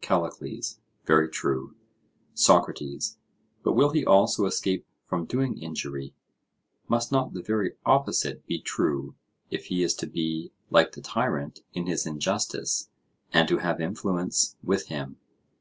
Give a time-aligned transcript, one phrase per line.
[0.00, 1.76] CALLICLES: Very true.
[2.34, 3.16] SOCRATES:
[3.62, 6.16] But will he also escape from doing injury?
[6.88, 11.86] Must not the very opposite be true,—if he is to be like the tyrant in
[11.86, 12.88] his injustice,
[13.32, 15.18] and to have influence with him?